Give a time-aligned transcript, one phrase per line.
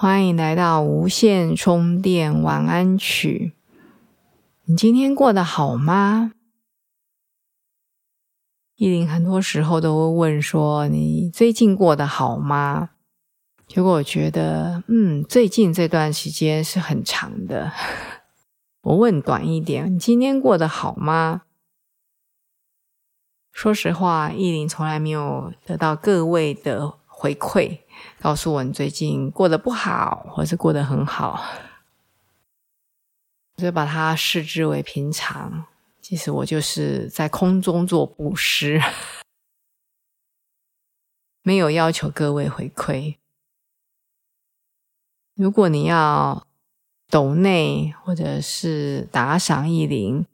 [0.00, 3.54] 欢迎来到无线充电晚安曲。
[4.66, 6.34] 你今天过得好吗？
[8.76, 12.90] 意林很多时候都会问说：“你最近过得好吗？”
[13.66, 17.72] 结果我觉得，嗯，最近这段时间是很长的。
[18.82, 21.42] 我问短一点：“你今天过得好吗？”
[23.50, 27.80] 说实话，意林从来没有得到各位的回馈。
[28.20, 31.44] 告诉我你最近过得不好，或是过得很好，
[33.56, 35.66] 我就把它视之为平常。
[36.00, 38.80] 其实我就是在空中做布施，
[41.42, 43.16] 没有要求各位回馈。
[45.34, 46.46] 如果你要
[47.08, 50.26] 抖内或者是打赏一零，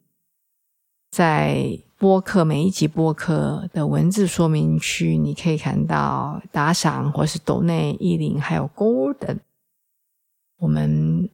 [1.09, 1.79] 在。
[1.97, 9.39] 播客每一集播客的文字说明区，你可以看到打赏或是抖内一零，还有 Golden。
[10.57, 11.29] 我们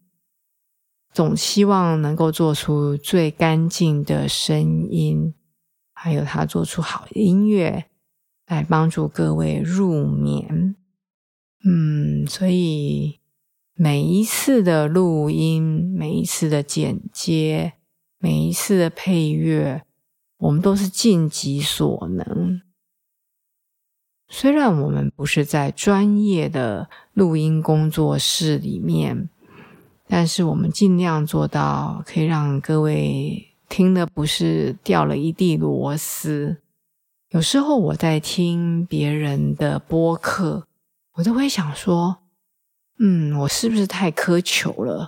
[1.11, 5.33] 总希望能够做出最干净的声音，
[5.93, 7.85] 还有他做出好的音乐，
[8.45, 10.75] 来帮助各位入眠。
[11.65, 13.19] 嗯，所以
[13.73, 17.73] 每一次的录音，每一次的剪接，
[18.19, 19.83] 每一次的配乐。
[20.41, 22.61] 我们都是尽己所能，
[24.27, 29.29] 虽然我们不是在专业的录音工作室里面，
[30.07, 36.57] 但是我们尽量做到可以让各位听的不是掉了一地螺丝。
[37.29, 40.65] 有时候我在听别人的播客，
[41.13, 42.17] 我都会想说
[42.97, 45.07] ：“嗯，我是不是太苛求了？”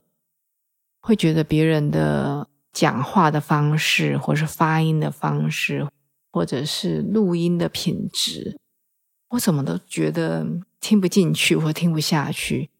[1.01, 2.47] 会觉得别人的。
[2.73, 5.87] 讲话的方式，或是发音的方式，
[6.31, 8.57] 或者是录音的品质，
[9.29, 10.43] 我怎么都觉得
[10.81, 12.71] 听不进去或听不下去。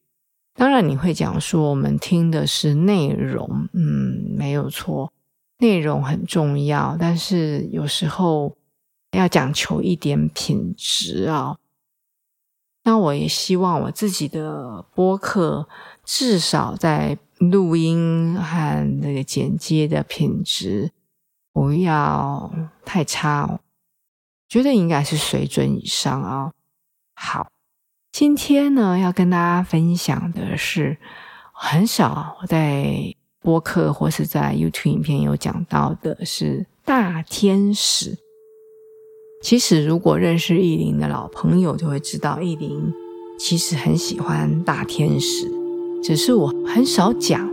[0.56, 5.14] 当然，你会讲说我们听的是内容，嗯，没有错，
[5.60, 8.58] 内容很重要，但是有时候
[9.12, 11.58] 要讲求一点品质啊。
[12.84, 15.70] 那我也希望我自己的播客
[16.04, 17.20] 至少在。
[17.52, 20.92] 录音和那个剪接的品质
[21.52, 22.52] 不要
[22.86, 23.60] 太差哦，
[24.50, 26.52] 觉得应该是水准以上啊。
[27.16, 27.48] 好，
[28.12, 30.98] 今天呢要跟大家分享的是，
[31.54, 38.18] 很少在播客或是在 YouTube 影片有讲到的是大天使。
[39.44, 42.92] 其实如果认识意林的老朋友就会知道，意林
[43.38, 45.53] 其实很喜欢大天使。
[46.04, 47.50] 只是我很少讲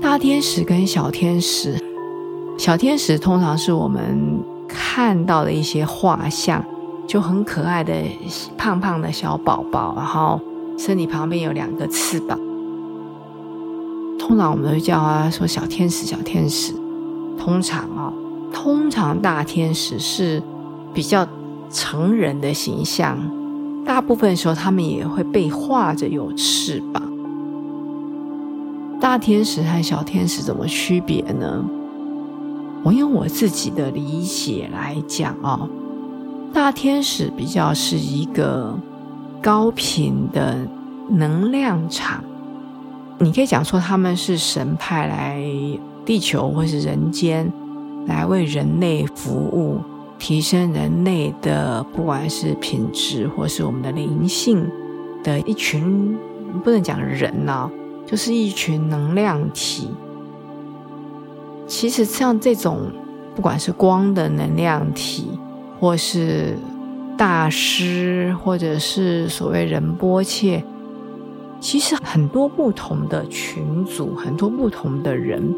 [0.00, 1.76] 大天使跟小天使。
[2.56, 6.64] 小天使通常是我们看到的一些画像，
[7.08, 7.92] 就很可爱的
[8.56, 10.40] 胖胖的小宝宝，然后
[10.78, 12.38] 身体旁边有两个翅膀。
[14.16, 16.72] 通常我们都叫他说小天使，小天使。
[17.36, 18.12] 通常啊，
[18.52, 20.40] 通常大天使是
[20.94, 21.26] 比较
[21.68, 23.18] 成人的形象，
[23.84, 27.02] 大部分时候他们也会被画着有翅膀。
[28.98, 31.64] 大天使和小天使怎么区别呢？
[32.82, 35.68] 我用我自己的理解来讲哦，
[36.52, 38.74] 大天使比较是一个
[39.42, 40.66] 高频的
[41.08, 42.24] 能量场，
[43.18, 45.42] 你可以讲说他们是神派来
[46.04, 47.52] 地球或是人间
[48.06, 49.78] 来为人类服务，
[50.18, 54.66] 提升人类的不管是品质或是我们的灵性
[55.22, 56.16] 的一群，
[56.64, 57.70] 不能讲人呐。
[58.06, 59.88] 就是一群能量体。
[61.66, 62.92] 其实像这种，
[63.34, 65.28] 不管是光的能量体，
[65.80, 66.56] 或是
[67.18, 70.62] 大师，或者是所谓仁波切，
[71.60, 75.54] 其实很多不同的群组，很多不同的人。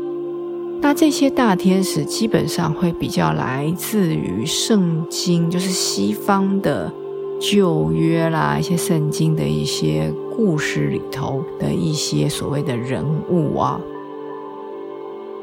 [0.81, 6.93] 那这些大天使基本上会比较来自于圣经，就是西方的。
[7.41, 13.81] 旧约啦，一些圣经的一些故事里头的一些所谓的人物啊，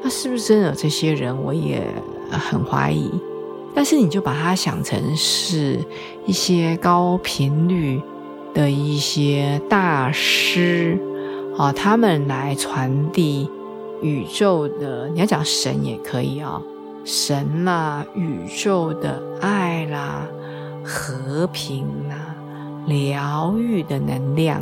[0.01, 1.37] 那是不是真的有这些人？
[1.43, 1.85] 我也
[2.31, 3.11] 很怀疑。
[3.73, 5.77] 但是你就把它想成是
[6.25, 8.01] 一些高频率
[8.53, 10.97] 的一些大师
[11.57, 13.49] 啊，他们来传递
[14.01, 16.61] 宇宙的，你要讲神也可以啊，
[17.03, 20.25] 神啦，宇宙的爱啦，
[20.85, 22.33] 和平啦，
[22.87, 24.61] 疗愈的能量。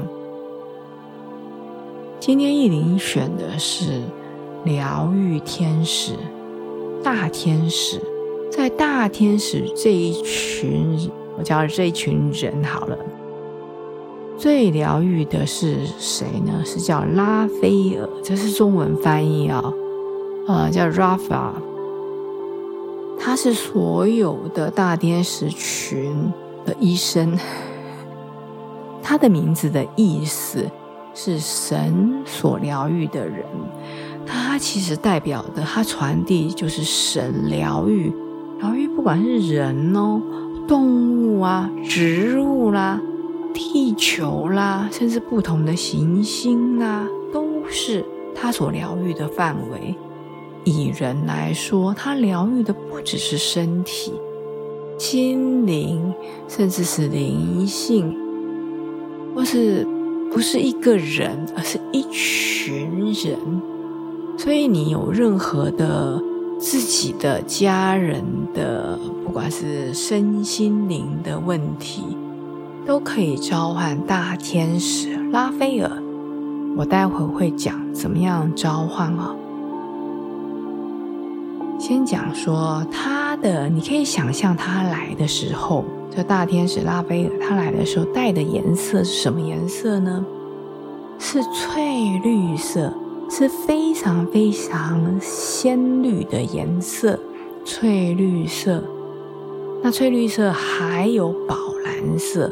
[2.25, 4.01] 今天意林选的是
[4.63, 6.13] 疗愈天使，
[7.03, 8.01] 大天使，
[8.49, 12.97] 在大天使这一群，我叫这一群人好了。
[14.37, 16.63] 最疗愈的是谁呢？
[16.63, 19.61] 是叫拉斐尔，这是中文翻译啊，
[20.47, 21.51] 呃，叫 Rafa。
[23.19, 26.31] 他是所有的大天使群
[26.65, 27.37] 的医生。
[29.01, 30.65] 他的名字的意思
[31.13, 33.45] 是神所疗愈的人。
[34.25, 38.13] 他其实代表的，他传递就是神疗愈，
[38.59, 40.21] 疗愈不管是人哦、
[40.67, 43.01] 动物啊、植物啦。
[43.53, 49.93] 地球啦，甚至不同的行星啦，都是他所疗愈的范围。
[50.63, 54.11] 以人来说，他疗愈的不只是身体、
[54.97, 56.11] 心灵，
[56.47, 58.17] 甚至是灵性，
[59.35, 59.85] 或是
[60.33, 63.37] 不是一个人，而是一群人。
[64.37, 66.19] 所以，你有任何的
[66.59, 72.17] 自己的家人的，不管是身心灵的问题。
[72.85, 75.89] 都可以召唤大天使拉斐尔。
[76.75, 79.37] 我待会会讲怎么样召唤哦。
[81.79, 90.25] 先讲说他的，你可以想象他来的时候，这大天使拉斐尔他来的时候带的颜色是什么颜色呢？
[91.19, 92.91] 是翠绿色，
[93.29, 97.19] 是非常非常鲜绿的颜色，
[97.65, 98.81] 翠绿色。
[99.83, 102.49] 那翠绿色还有宝蓝色。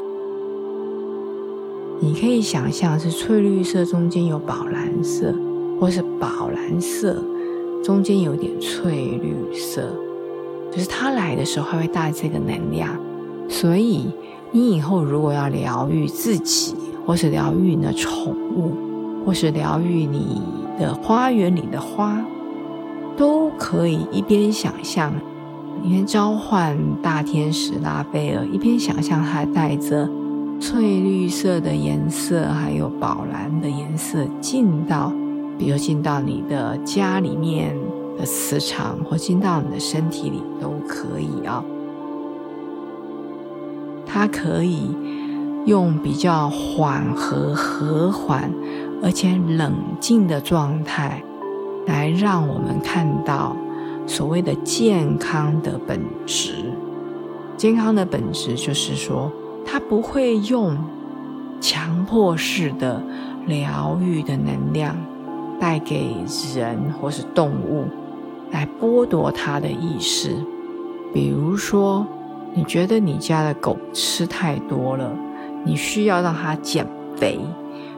[2.01, 5.33] 你可以想象是翠绿色中间有宝蓝色，
[5.79, 7.23] 或是宝蓝色
[7.81, 9.93] 中间有点翠绿色，
[10.71, 12.89] 就是他来的时候，他会带这个能量。
[13.49, 14.09] 所以
[14.51, 16.73] 你以后如果要疗愈自己，
[17.05, 18.71] 或是疗愈你的宠物，
[19.25, 20.41] 或是疗愈你
[20.79, 22.23] 的花园里的花，
[23.17, 25.13] 都可以一边想象，
[25.83, 30.09] 一边召唤大天使拉斐尔，一边想象他带着。
[30.59, 35.11] 翠绿色的颜色，还有宝蓝的颜色，进到，
[35.57, 37.75] 比如进到你的家里面
[38.21, 41.63] 的磁场，或进到你的身体里都可以啊。
[44.05, 44.95] 它可以
[45.65, 48.53] 用比较缓和、和缓，
[49.03, 51.23] 而且冷静的状态，
[51.87, 53.57] 来让我们看到
[54.05, 56.53] 所谓的健康的本质。
[57.57, 59.31] 健康的本质就是说。
[59.63, 60.75] 它不会用
[61.61, 63.01] 强迫式的
[63.45, 64.97] 疗愈的能量
[65.59, 66.15] 带给
[66.55, 67.85] 人或是动物
[68.51, 70.35] 来剥夺它的意识。
[71.13, 72.05] 比如说，
[72.53, 75.11] 你觉得你家的狗吃太多了，
[75.65, 77.39] 你需要让它减肥，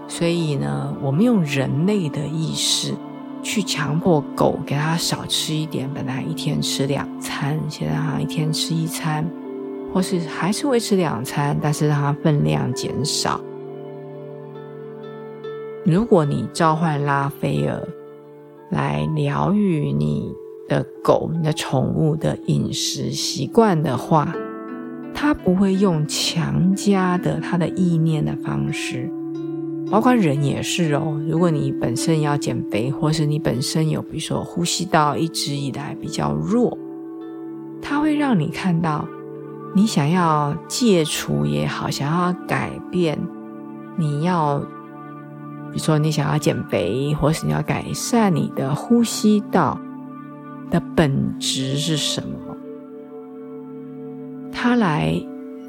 [0.08, 2.94] 所以呢，我们用人类的意识
[3.42, 5.90] 去强迫狗给它少吃一点。
[5.94, 9.26] 本来一天吃两餐，现在它一天吃一餐。
[9.94, 13.40] 或是还是维持两餐，但是让它分量减少。
[15.86, 17.80] 如果你召唤拉斐尔
[18.72, 20.33] 来疗愈你
[20.68, 24.34] 的狗、你的宠物的饮食习惯的话，
[25.14, 29.10] 它不会用强加的它的意念的方式，
[29.92, 31.22] 包括人也是哦。
[31.28, 36.78] 如果你本身要减肥，或是你本身有比如说呼吸道一直以来比较弱，
[37.82, 39.08] 它会让你看到。
[39.76, 43.18] 你想要戒除也好，想要改变，
[43.98, 49.80] 你要，比如说你想要减肥，或是你要改善你的呼吸道
[50.70, 52.58] 的本质是什么？
[54.52, 55.14] 它来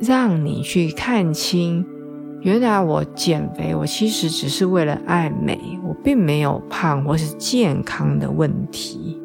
[0.01, 1.85] 让你去看清，
[2.41, 9.21] 原来我减肥，我其实只是为了爱美，我并没有胖或是健康的问题，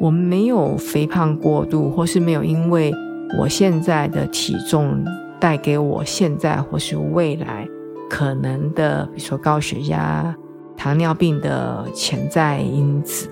[0.00, 2.92] 我没有肥胖过度，或是没有因为。
[3.36, 5.04] 我现在的体重
[5.40, 7.66] 带给我现在或是未来
[8.08, 10.32] 可能的，比如说高血压、
[10.76, 13.28] 糖尿病的潜在因子，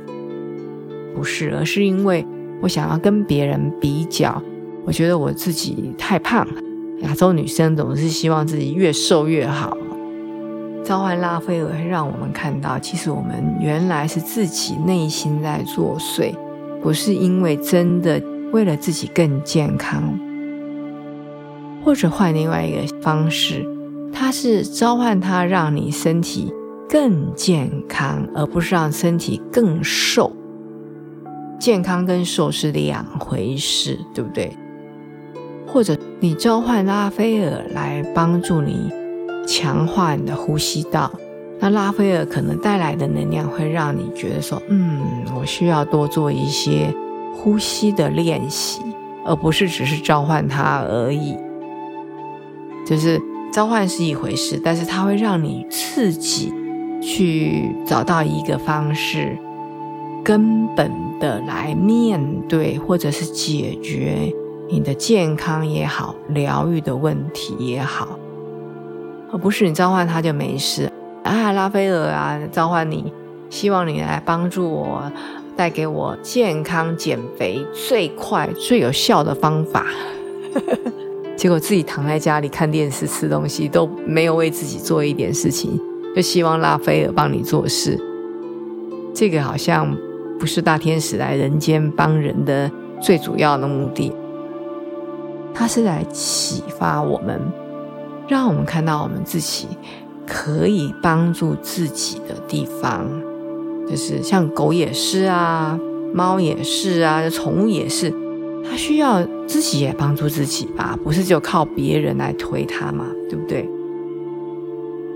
[1.14, 2.26] 不是，而是因为
[2.60, 4.42] 我想要跟别人比较，
[4.84, 6.60] 我觉得我自己太胖了。
[7.00, 9.76] 亚洲女生总是希望自己越瘦越好。
[10.84, 16.34] 召唤拉斐尔会让我们看到，其实我们原来是自己内心在作祟，
[16.82, 18.22] 不是因为真的。
[18.52, 20.02] 为了自己更健康，
[21.82, 23.66] 或者换另外一个方式，
[24.12, 26.52] 它是召唤它，让你身体
[26.86, 30.36] 更健康，而不是让身体更瘦。
[31.62, 34.52] 健康跟瘦是两回事，对不对？
[35.64, 38.90] 或者你召唤拉斐尔来帮助你
[39.46, 41.08] 强化你的呼吸道，
[41.60, 45.00] 那拉斐尔可能带来的能量会让你觉得说，嗯，
[45.38, 46.92] 我需要多做一些
[47.32, 48.82] 呼吸的练习，
[49.24, 51.36] 而不是只是召唤它而已。
[52.84, 56.52] 就是召唤是一回事，但是它会让你自己
[57.00, 59.38] 去找到一个方式，
[60.24, 64.32] 根本的来面对或者是解决
[64.68, 68.18] 你的健康也好、疗愈的问题也好，
[69.32, 70.90] 而不是你召唤它就没事。
[71.24, 73.12] 啊，拉斐尔啊，召唤你，
[73.50, 75.10] 希望你来帮助我，
[75.56, 79.86] 带给我健康、减肥最快、最有效的方法。
[81.36, 85.78] 结果自己躺在家里看电视、吃东西，都没有为自己做一点事情，
[86.14, 87.98] 就希望拉斐尔帮你做事。
[89.14, 89.94] 这个好像
[90.42, 92.68] 不是大天使来人间帮人的
[93.00, 94.12] 最主要的目的，
[95.54, 97.40] 他是来启发我们，
[98.26, 99.68] 让我们看到我们自己
[100.26, 103.06] 可以帮助自己的地方，
[103.88, 105.78] 就是像狗也是啊，
[106.12, 108.12] 猫也是啊，宠物也是。
[108.68, 113.70] 它需要自己也帮助自己吧，不是就靠别人来推它嘛，对不对？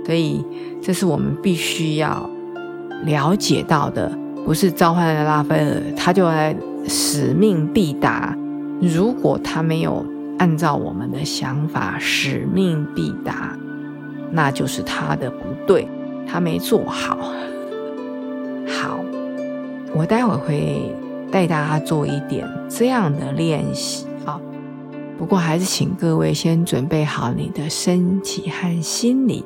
[0.04, 0.44] 所以
[0.80, 2.30] 这是我们必须要
[3.04, 4.16] 了解到的，
[4.46, 8.32] 不是召唤了拉斐尔，他就来使命必达。
[8.80, 10.06] 如果他没有
[10.38, 13.58] 按照我们的想法，使命必达，
[14.30, 15.88] 那就是他的不对，
[16.28, 17.18] 他没做好。
[18.68, 19.00] 好，
[19.92, 20.94] 我待会会。
[21.28, 24.40] 带大家做一点这样的练习啊！
[25.18, 29.44] 不过还是请各位先准备好你的身体和心理，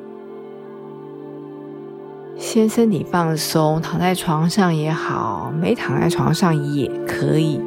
[2.53, 7.61] 先身体放松，躺在床上也好，没躺在床上也可以，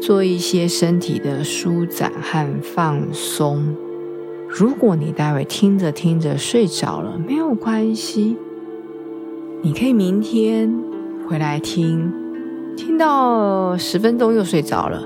[0.00, 3.74] 做一些身体的舒展和放松。
[4.48, 8.36] 如果你待会听着听着睡着了，没有关系，
[9.60, 10.72] 你可以明天。
[11.28, 12.12] 回来听，
[12.76, 15.02] 听到十分钟又睡着了，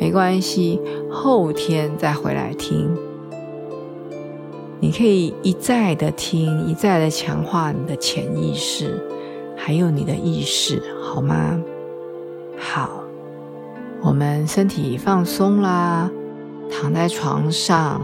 [0.00, 2.90] 没关系，后天再回来听。
[4.80, 9.02] 你可以一再的听，一再的强化你的潜意识，
[9.56, 11.58] 还有你的意识，好吗？
[12.58, 13.02] 好，
[14.02, 16.10] 我们身体放松啦，
[16.70, 18.00] 躺在床上，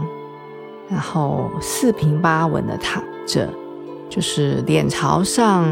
[0.89, 3.47] 然后四平八稳的躺着。
[4.07, 5.65] 就是脸朝上，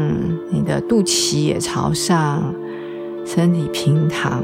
[0.50, 2.42] 你的肚脐也朝上，
[3.24, 4.42] 身体平躺。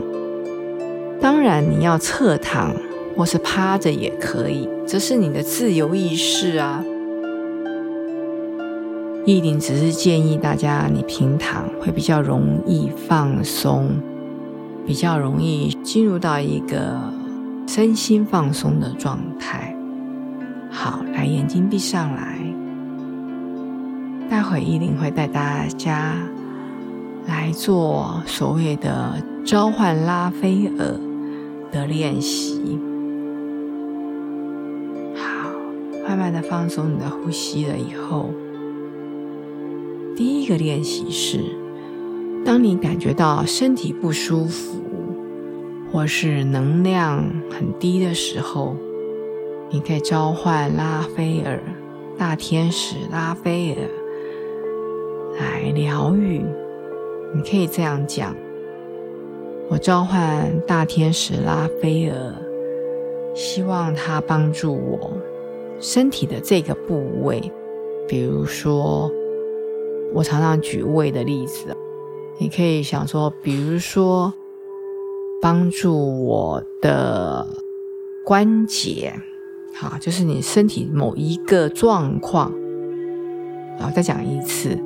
[1.21, 2.73] 当然，你要侧躺
[3.21, 6.83] 或是趴着也可以，这是你的自由意识啊。
[9.27, 13.91] 意林只是建议大家，你平躺会比较容易放松，
[14.87, 16.99] 比较容易进入到一个
[17.67, 19.77] 身心放松的状态。
[20.71, 22.39] 好，来，眼睛闭上来。
[24.31, 26.15] 待会依林会带大家
[27.27, 29.13] 来做所谓的
[29.45, 30.99] 召唤拉斐尔
[31.71, 32.81] 的练习。
[36.07, 38.31] 慢慢的放松你的呼吸了以后，
[40.17, 41.41] 第一个练习是：
[42.45, 44.83] 当你感觉到身体不舒服，
[45.93, 48.75] 或是能量很低的时候，
[49.71, 51.61] 你可以召唤拉斐尔，
[52.19, 53.89] 大天使拉斐尔。
[55.39, 56.45] 来疗愈，
[57.35, 58.35] 你可以这样讲：
[59.69, 62.35] 我召唤大天使拉斐尔，
[63.35, 65.13] 希望他帮助我
[65.81, 67.51] 身体的这个部位。
[68.07, 69.11] 比如说，
[70.13, 71.77] 我常常举胃的例子，
[72.39, 74.33] 你可以想说，比如说
[75.41, 77.47] 帮助我的
[78.25, 79.15] 关节，
[79.73, 82.53] 好，就是你身体某一个状况。
[83.79, 84.79] 好再讲一次。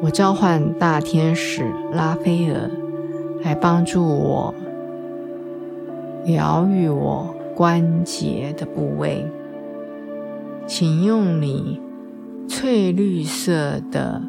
[0.00, 2.70] 我召唤大天使拉斐尔
[3.42, 4.54] 来帮助我
[6.24, 9.26] 疗愈我关节的部位，
[10.68, 11.80] 请用你
[12.46, 14.22] 翠绿色的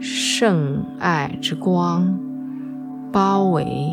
[0.00, 2.18] 圣爱之光
[3.12, 3.92] 包围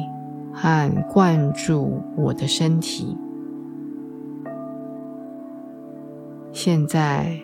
[0.53, 3.17] 和灌注我的身体。
[6.53, 7.41] 现在，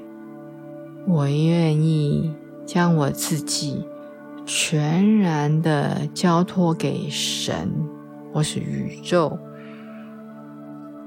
[1.06, 2.34] 我愿意。
[2.70, 3.84] 将我自己
[4.46, 7.74] 全然的交托给神
[8.32, 9.40] 或是宇宙，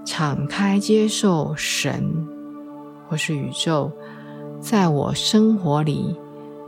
[0.04, 2.26] 敞开接受神
[3.12, 3.92] 或是宇宙
[4.58, 6.16] 在我生活里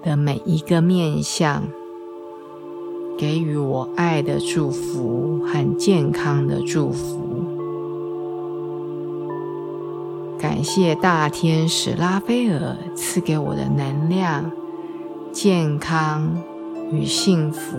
[0.03, 1.63] 的每一个面相，
[3.17, 7.19] 给予我爱的祝福和健康的祝福。
[10.39, 14.53] 感谢大天使拉斐尔赐给我的能量、
[15.33, 16.31] 健康
[16.93, 17.79] 与幸福，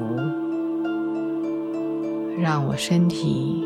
[2.42, 3.64] 让我身体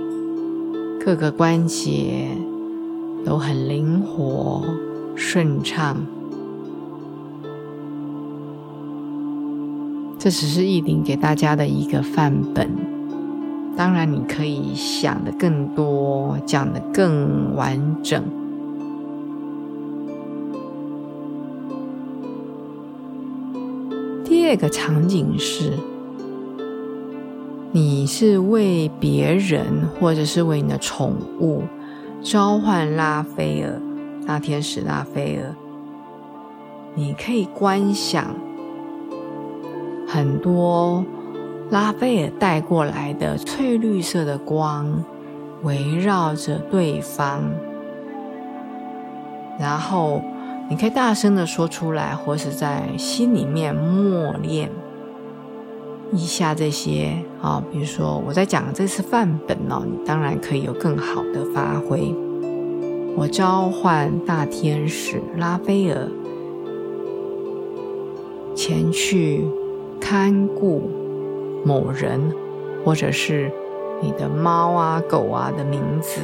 [1.00, 2.28] 各个关节
[3.26, 4.62] 都很灵活、
[5.20, 5.98] 顺畅。
[10.18, 12.70] 这只是意林给大家的一个范本，
[13.76, 18.24] 当然你可以想的更多，讲的更完整。
[24.24, 25.74] 第二个场景是，
[27.72, 31.64] 你是为别人或者是为你的宠物
[32.22, 33.82] 召唤拉斐尔
[34.30, 35.56] 大天使拉斐尔，
[36.94, 38.36] 你可以观想
[40.08, 41.04] 很多
[41.72, 45.04] 拉斐尔带过来的翠绿色的光
[45.64, 47.42] 围绕着对方，
[49.60, 50.22] 然后。
[50.70, 54.70] 你可以大声的说出来，或是在心里面默念
[56.14, 57.60] 一下这些啊。
[57.72, 62.14] 比如说，我在讲这次范本哦，你当然可以有更好的发挥。
[63.20, 66.10] 我召唤大天使拉斐尔
[68.56, 69.46] 前去
[70.00, 70.90] 看顾
[71.66, 72.34] 某人，
[72.86, 73.52] 或者是
[74.02, 76.22] 你的猫啊、狗啊的名字，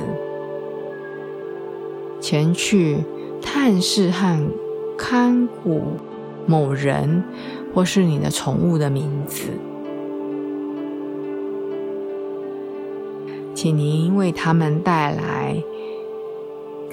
[2.22, 3.00] 前去。
[3.42, 4.40] 探视和
[4.98, 5.84] 看顾
[6.48, 7.24] 某人，
[7.74, 9.50] 或是你的宠物的名字，
[13.54, 15.64] 请您为他们带来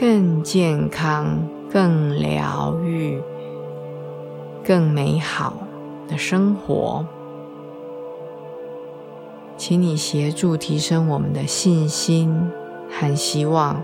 [0.03, 1.39] 更健康、
[1.73, 3.23] 更疗愈、
[4.67, 5.55] 更美好
[6.09, 7.07] 的生活。
[9.57, 12.37] 请你协助提升我们的信心
[12.91, 13.81] 和希望。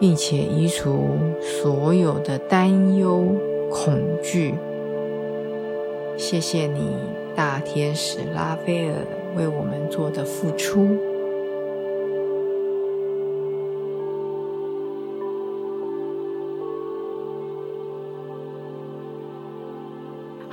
[0.00, 3.36] 并且移除所有的担忧、
[3.70, 4.54] 恐惧。
[6.16, 6.96] 谢谢你，
[7.36, 8.94] 大天使拉斐尔
[9.36, 11.11] 为我们做的付出。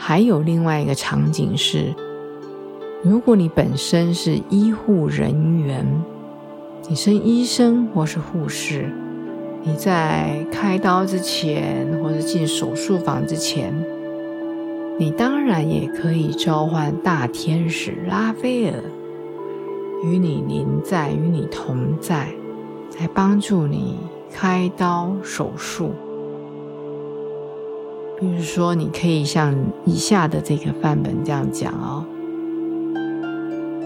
[0.09, 1.93] 还有另外一个场景是，
[3.03, 5.85] 如果你本身是医护人员，
[6.87, 8.91] 你是医生或是护士。
[9.61, 13.71] 你在开刀之前，或者进手术房之前，
[14.97, 18.81] 你当然也可以召唤大天使拉斐尔，
[20.03, 22.29] 与你临在，与你同在，
[22.99, 23.99] 来帮助你
[24.33, 25.91] 开刀手术。
[28.19, 29.55] 比如说，你可以像
[29.85, 32.03] 以下的这个范本这样讲哦：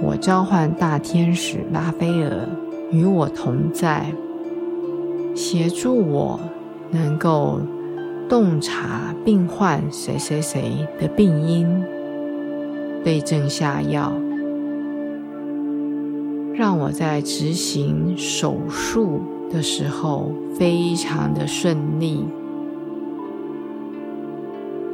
[0.01, 2.49] 我召唤大天使拉斐尔，
[2.91, 4.11] 与我同在。
[5.35, 6.39] 协助我
[6.89, 7.59] 能够
[8.27, 11.67] 洞察病患谁谁谁的病因，
[13.03, 14.11] 对症下药，
[16.55, 22.25] 让我在执行手术的时候非常的顺利。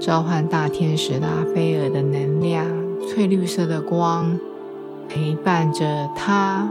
[0.10, 2.66] 召唤大天使拉斐尔的能量，
[3.08, 4.40] 翠绿色的光
[5.08, 6.68] 陪伴着他。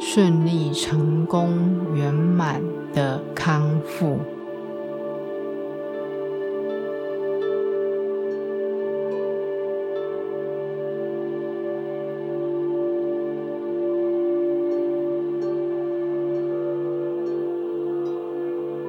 [0.00, 1.56] 顺利、成功、
[1.94, 2.60] 圆满
[2.92, 4.18] 的康复。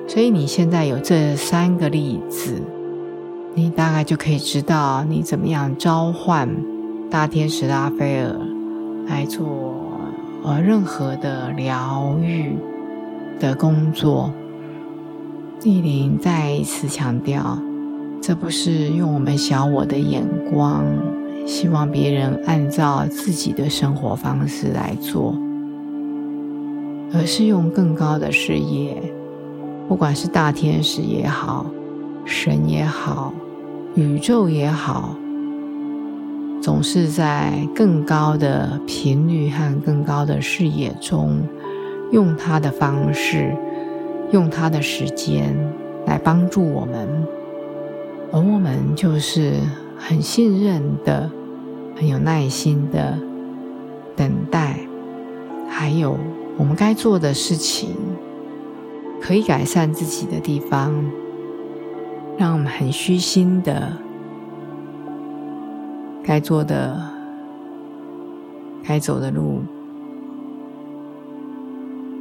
[0.08, 2.60] 所以你现在有这三个例子，
[3.56, 6.50] 你大概就可以知道你怎么样召唤
[7.10, 8.36] 大天使拉斐尔
[9.08, 9.76] 来做。
[10.42, 12.56] 呃任何的疗愈
[13.42, 14.32] 的工作，
[15.64, 17.60] 丽玲再一次强调，
[18.22, 20.86] 这不是用我们小我的眼光，
[21.46, 25.38] 希望别人按照自己的生活方式来做，
[27.14, 28.96] 而是用更高的视野，
[29.90, 31.66] 不管是大天使也好，
[32.26, 33.34] 神也好，
[33.96, 35.16] 宇宙也好。
[36.62, 41.42] 总是在更高的频率和更高的视野中，
[42.12, 43.56] 用他的方式，
[44.32, 45.56] 用他的时间
[46.06, 47.08] 来帮助我们，
[48.34, 49.54] 而我们就是
[49.98, 51.32] 很信任的、
[51.96, 53.18] 很有耐心的
[54.18, 54.80] 等待，
[55.70, 56.18] 还有
[56.58, 57.96] 我们该做的事情，
[59.22, 60.94] 可以改善自己的地方，
[62.40, 63.98] 让我们很虚心的，
[66.24, 66.98] 该做的、
[68.82, 69.62] 该走的路，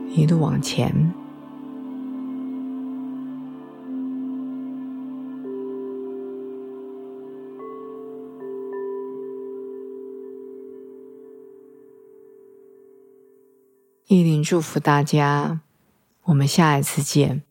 [0.09, 0.93] 一路往前。
[14.09, 15.61] 意林祝福大家，
[16.25, 17.48] 我们下一次见。